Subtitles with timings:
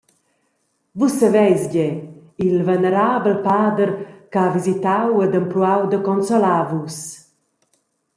[0.97, 1.89] Vus saveis gie,
[2.45, 3.91] il venerabel pader
[4.31, 6.97] che ha visitau ed empruau da consolar Vus.